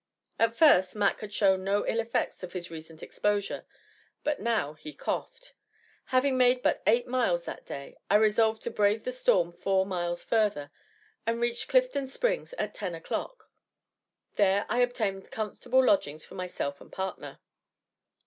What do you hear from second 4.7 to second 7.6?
he coughed. Having made but eight miles